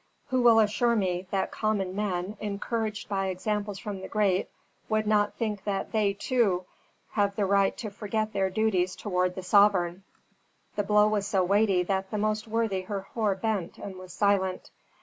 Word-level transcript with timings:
Who 0.29 0.41
will 0.41 0.57
assure 0.59 0.95
me, 0.95 1.27
that 1.29 1.51
common 1.51 1.95
men, 1.95 2.35
encouraged 2.39 3.07
by 3.07 3.27
examples 3.27 3.77
from 3.77 4.01
the 4.01 4.07
great, 4.07 4.49
would 4.89 5.05
not 5.05 5.35
think 5.35 5.63
that 5.65 5.91
they, 5.91 6.13
too, 6.13 6.65
have 7.11 7.35
the 7.35 7.45
right 7.45 7.77
to 7.77 7.91
forget 7.91 8.33
their 8.33 8.49
duties 8.49 8.95
toward 8.95 9.35
the 9.35 9.43
sovereign?" 9.43 10.03
The 10.75 10.81
blow 10.81 11.07
was 11.07 11.27
so 11.27 11.43
weighty 11.43 11.83
that 11.83 12.09
the 12.09 12.17
most 12.17 12.47
worthy 12.47 12.81
Herhor 12.81 13.35
bent 13.35 13.77
and 13.77 13.95
was 13.95 14.11
silent. 14.11 14.71